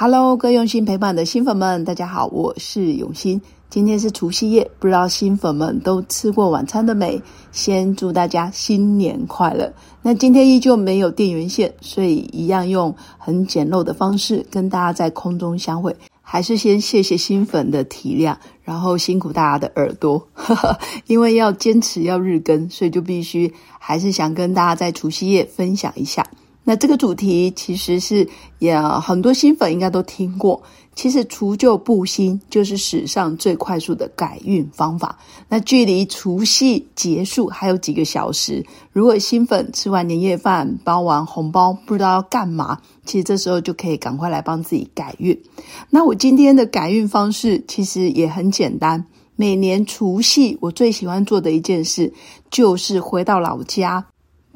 [0.00, 3.42] Hello，各位用心陪伴的新粉们，大家好，我是永新。
[3.68, 7.20] 今天是除夕夜，不知道新粉们都吃过晚餐的没？
[7.50, 9.72] 先祝大家新年快乐。
[10.00, 15.96] 那今天依旧没有电源线，所以一样用很简陋的方式跟大家在空中相会。
[16.22, 20.78] 还是先谢谢新粉的体谅，然后辛苦大家的耳朵，呵 呵
[21.08, 26.24] 因为要坚持要日更，所以就必须还是想跟大家在除夕夜分享一下。
[26.68, 28.28] 那这个主题其实是
[28.58, 30.62] 也很多新粉应该都听过。
[30.94, 35.18] 其实除旧布新就是史上最快速的改运方法。
[35.48, 38.62] 那距离除夕结束还有几个小时，
[38.92, 45.40] 如果新粉吃完年夜饭包完红包不知道要干嘛，其实这时候就可以赶快来帮自己改运。
[45.88, 49.06] 那我今天的改运方式其实也很简单。
[49.36, 52.12] 每年除夕我最喜欢做的一件事
[52.50, 54.04] 就是回到老家，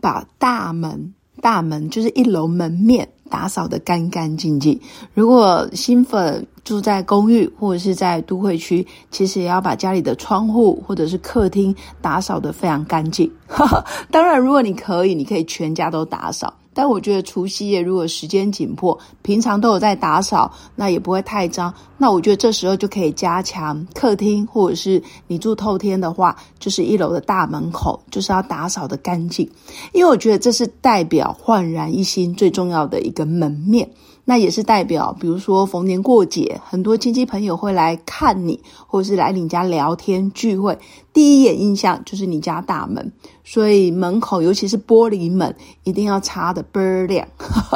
[0.02, 1.14] 把大门。
[1.42, 4.80] 大门就是一楼门面打扫的干干净净。
[5.12, 13.28] 如果新粉住在公寓或者是在都会区，其实也要把家里的窗户或者是客厅打扫的非常干净。
[14.12, 16.54] 当然，如果你可以，你可以全家都打扫。
[16.74, 21.72] 但我觉得除夕夜如果时间紧迫，平常都有在打扫，那也不会太脏。
[21.98, 29.48] 那我觉得这时候就可以加强客厅，或者是你住透天的话，就是一楼的大门口，就是要打扫的干净。
[29.92, 33.88] 因为我觉得这是代表焕然一新最重要的一个门面。
[34.24, 40.78] 那也是代表，比如说逢年过节，很多亲戚朋友会来看你，或者是来你家聊天聚会，
[41.12, 47.26] 第一眼印象就是你家大门，所以门口尤其是玻璃门一定要擦的倍儿亮。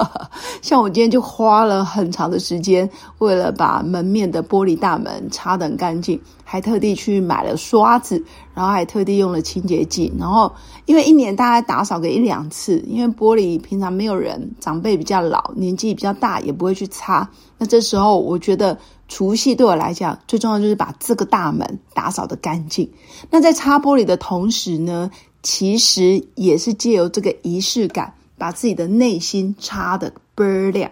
[0.62, 2.88] 像我今天就花了很长的时间，
[3.18, 6.20] 为了把门面的玻璃大门擦得很干净。
[6.48, 10.50] 还特地去买了刷子，然后还特地用了清洁剂，然后
[10.84, 17.28] 因为一年大概打扫个一两次，因为玻璃平常没有人，长辈比较老，年纪比较大，也不会去擦。
[17.58, 22.88] 那这时候我觉得除夕对我来讲最重要就是把这个大门打扫的干净。
[23.28, 25.10] 那在擦玻璃的同时呢，
[25.42, 30.12] 其实也是借由这个仪式感，把自己的内心擦的。
[30.36, 30.90] 倍儿亮，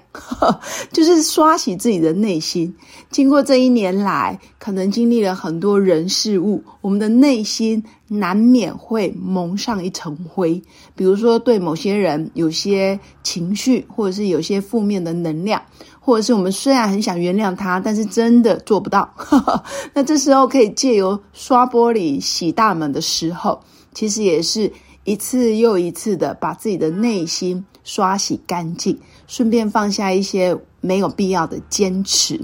[0.90, 2.74] 就是刷洗自己的内心。
[3.10, 10.62] 经过这一年来，可能经历了很多人事物，我们的内心难免会蒙上一层灰。
[10.96, 15.60] 比如说，对某些人有些情绪，或者是有些负面的能量，
[16.00, 19.06] 或者是我们虽然很想原谅他，但是真的做不到。
[19.92, 23.60] 那这时候可以借由刷玻璃、洗大门的时候，
[23.92, 24.72] 其实也是
[25.04, 27.64] 一次又一次的把自己的内心。
[27.84, 32.40] 刷洗干净，顺便放下一些没有必要的坚持。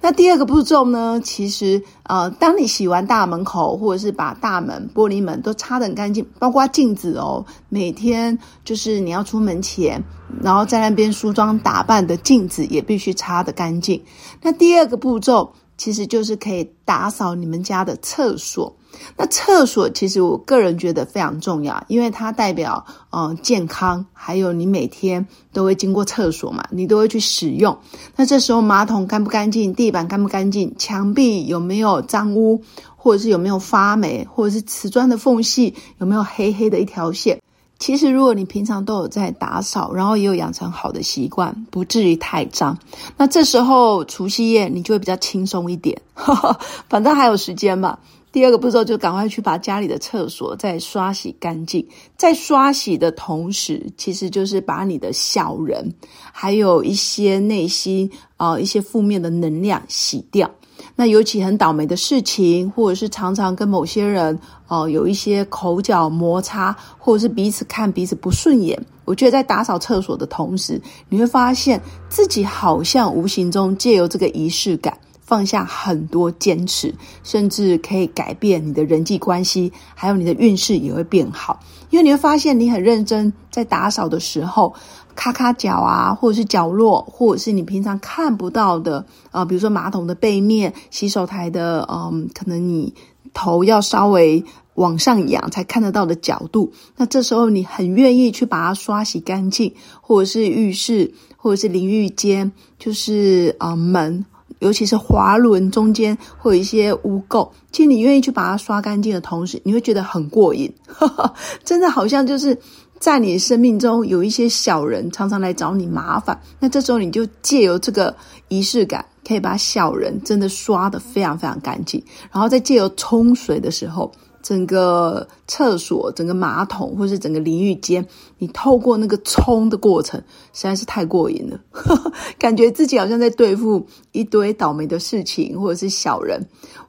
[0.00, 1.20] 那第二个步骤呢？
[1.22, 10.02] 其实，呃，当你洗完大门口，或者是把大门、玻璃门都擦得很干净，包括镜子哦，每天就是你要出门前，
[10.42, 14.02] 然后在那边梳妆打扮的镜子也必须擦得干净。
[14.42, 15.52] 那第二个步骤。
[15.80, 18.70] 其实就是可以打扫你们家的厕所。
[19.16, 27.78] 那厕所其实我个人觉得非常重要，因为它代表嗯健康，还有你每天都会经过厕所嘛，你都会去使用。
[28.14, 32.62] 那这时候马桶干不干净，地板干不干净，墙壁有没有脏污，
[32.94, 37.40] 或者是有没有发霉，或者是瓷砖的缝隙有没有黑黑的一条线。
[37.80, 42.78] 其实，如果你平常都有在打扫，然后也有养成好的习惯，不至于太脏。
[43.16, 45.98] 那这时候除夕夜你就会比较轻松一点，
[46.90, 47.98] 反正还有时间嘛。
[48.32, 51.84] 第二个步骤就赶快去把家里的厕所再刷洗干净。
[52.16, 55.92] 在刷洗的同时，其实就是把你的小人，
[56.30, 60.48] 还有一些内心啊一些负面的能量洗掉。
[60.94, 64.38] 那尤其很倒霉的事情，或者是常常跟某些人
[64.70, 76.94] 哦有一些口角摩擦，或者是彼此看彼此不顺眼，我觉得在打扫厕所的同时，你会发现自己好像无形中借由这个仪式感，放下很多坚持，
[77.24, 81.58] 甚至可以改变你的人际关系，还有你的运势也会变好，
[81.90, 84.72] 因为你会发现你很认真在打扫的时候。
[85.16, 92.94] 咔咔角啊，或者是角落，或者是你平常看不到的啊，比如说马桶的背面、洗手台的，嗯，可能你
[93.32, 94.44] 头要稍微
[94.74, 96.72] 往上仰才看得到的角度。
[96.96, 104.24] 那这时候你很愿意去把它刷洗干净，或者是浴室，或者是淋浴间，就是啊门，
[104.58, 107.50] 尤其是滑轮中间会有一些污垢。
[107.72, 110.72] 其实你愿意去把它刷干净的同时，你会觉得很过瘾，
[111.64, 112.58] 真的好像就是。
[113.00, 118.14] 在你生命中有一些小人常常来找你麻烦，那这时候你就借由这个
[118.48, 124.12] 仪式感，可以把小人真的刷的非常非常干净，然后再借由冲水的时候，
[124.42, 128.06] 整个厕所、整个马桶或是整个淋浴间，
[128.36, 130.22] 你透过那个冲的过程，
[130.52, 131.58] 实在是太过瘾了，
[132.38, 136.38] 感觉自己好像在对付一堆倒霉的事情或者是小人，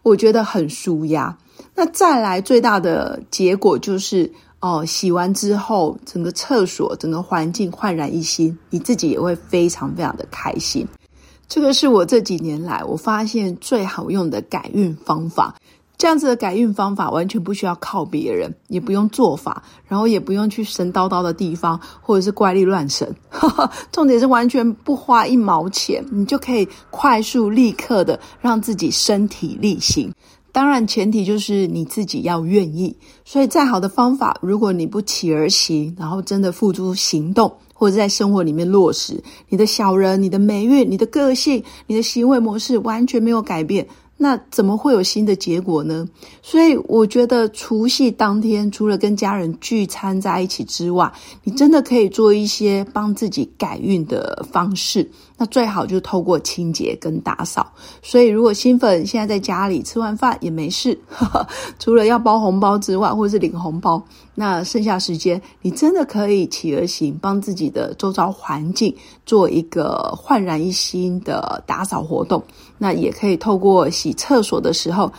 [0.04, 1.38] 我觉得很舒压。
[1.74, 4.30] 那再来最大的结果就是，
[4.62, 10.88] 哦，洗完之后，整个厕所、整个环境焕然一新，你自己也会非常非常的开心。
[11.48, 15.56] 这个是我这几年来我发现最好用的改运方法。
[15.98, 23.16] 这样子的改运方法完全不需要靠别人，也不用做法，然后也不用去神叨叨的地方或者是怪力乱神。
[23.92, 30.12] 重点是完全不花一毛钱，你就可以快速立刻的让自己身体力行。
[30.52, 32.96] 当然前提就是你自己要愿意。
[33.24, 43.88] 所以再好的方法，如果你不起而行，然后真的付诸行动，或者在生活里面落实，你的小人、你的霉运、你的个性、你的行为模式完全没有改变。
[44.18, 46.08] 那怎么会有新的结果呢？
[46.44, 51.12] 所以我觉得除夕当天，除了跟家人聚餐在一起之外，
[51.44, 55.10] 你真的可以做一些帮自己改运的方式。
[55.42, 57.66] 那最好就透过清洁跟打扫。
[58.04, 60.96] 所以如果新粉现在在家里吃完饭也没事，
[61.80, 64.00] 除了要包红包之外，或是领红包，
[64.36, 68.96] 那剩下时间你真的可以起而行，帮自己的周遭环境
[69.26, 72.44] 做一个焕然一新的打扫活动。
[72.78, 75.12] 那也可以透过洗厕所的时候。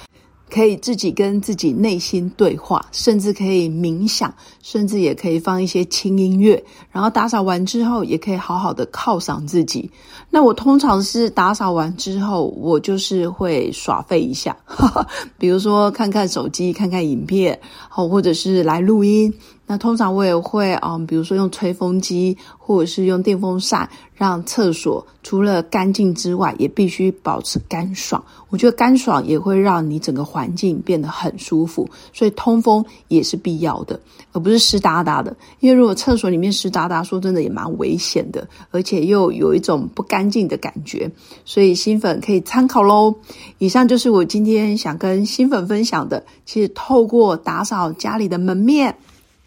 [0.52, 4.32] 可以自己跟自己内心对话，甚至可以冥想，
[4.62, 6.62] 甚至也可以放一些轻音乐。
[6.90, 9.90] 然后打扫完之后，也可以好好的犒赏自己。
[10.28, 14.54] 那我通常是打扫完之后，我就是会耍废一下，
[15.38, 17.58] 比如说看看手机，看看影片，
[17.88, 19.32] 好，或者是来录音。
[19.72, 28.22] 那通常我也会，嗯，比如说用吹风机，或者是用电风扇，让厕所除了干净之外，也必须保持干爽。
[28.50, 33.98] 我觉得干爽也会让你整个环境变得很舒服，所以通风也是必要的，
[34.32, 35.34] 而不是湿哒哒的。
[35.60, 41.10] 因为如果厕所里面湿哒哒，说真的也蛮危险的，而且又有一种不干净的感觉。
[41.46, 43.14] 所以新粉可以参考喽。
[43.56, 48.94] 以上就是我今天想跟新粉分享的，其实透过打扫家里的门面。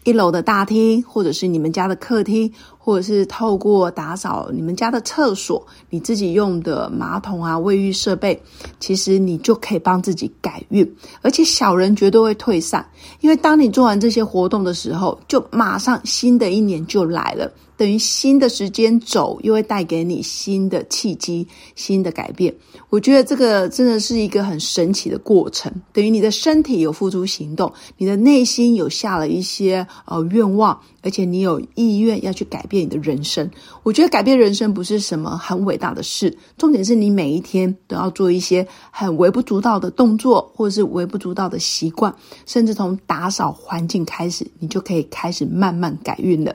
[0.06, 2.52] 一楼的大厅，或者是你们家的客厅，
[2.86, 8.40] 或者是透过打扫你们家的厕所，你自己用的马桶啊、卫浴设备，
[8.78, 10.88] 其实你就可以帮自己改运，
[11.20, 12.88] 而且小人绝对会退散，
[13.18, 17.50] 因为当你做完这些活动的时候，就马上新的一年就来了。
[17.78, 22.54] 等于新的时间走，又会带给你新的契机、新的改变。
[22.88, 25.70] 我觉得这个真的是一个很神奇的过程。
[25.92, 33.50] 等于你的身体有付出行动，你的内心有下了一些呃愿望，而且你有意愿要去改变你的人生。
[33.82, 42.14] 我觉得改变人生不是什么很伟大的事，重点是你每一天都要做一些很微不足道的动作，或者是微不足道的习惯，
[42.46, 46.54] 甚至从打扫环境开始，你就可以开始慢慢改运了。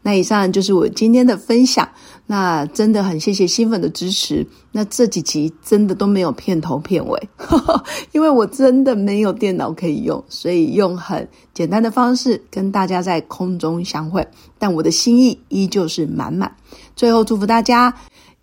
[0.00, 1.88] 那以上就是我今天的分享。
[2.30, 4.46] 那真的很谢谢新粉的支持。
[4.70, 7.28] 那这几集真的都没有片头片尾，
[8.12, 14.28] 因为我真的没有电脑可以用，所以用很简单的方式跟大家在空中相会。
[14.58, 16.54] 但我的心意依旧是满满。
[16.94, 17.92] 最后祝福大家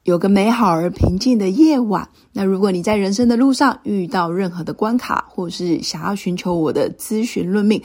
[0.04, 2.10] 有个美好而平静的夜晚。
[2.34, 7.82] 那如果你在人生的路上遇到任何的关卡，或是想要寻求我的咨询论命。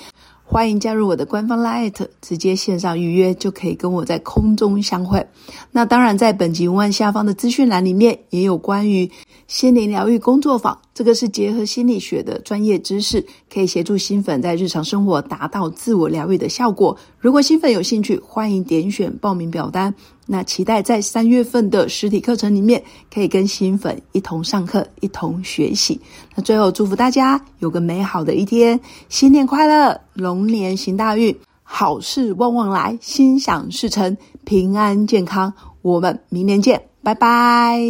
[0.51, 5.25] 欢迎加入我的官方 Line，直接线上预约就可以跟我在空中相会。
[5.71, 9.09] 那当然，在本集文案下方的资讯栏里面也有关于
[9.47, 16.99] 心灵疗愈工作坊，这个是结合心理学的专业知识，可以协助新粉在日常生活达到自我疗愈的效果。
[17.21, 19.95] 如果新粉有兴趣，欢迎点选报名表单。
[20.27, 26.01] 那期待在三月份的实体课程里面，可以跟新粉一同上课，一同学习。
[26.35, 35.53] 那最后祝福大家有个美好的一天，新年快乐，龙年行大运，好事旺旺来，心想事成，平安健康。
[35.83, 37.81] 我们明年见，拜拜。